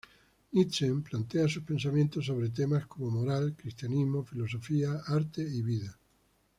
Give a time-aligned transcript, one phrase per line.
[0.53, 5.95] Nietzsche plantea sus pensamientos sobre temas como: moral, cristianismo, filosofía, arte y vida.